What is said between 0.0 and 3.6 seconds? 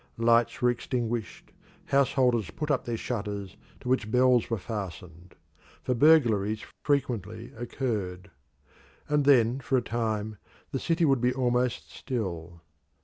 Lights were extinguished, householders put up their shutters,